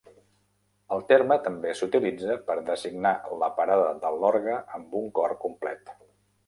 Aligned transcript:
El 0.95 1.03
terme 1.11 1.37
també 1.49 1.75
s'utilitza 1.81 2.39
per 2.49 2.57
designar 2.73 3.13
la 3.45 3.51
parada 3.61 3.93
de 4.07 4.13
l'orgue 4.21 4.61
amb 4.81 4.99
un 5.03 5.11
cor 5.21 5.37
complet. 5.47 5.97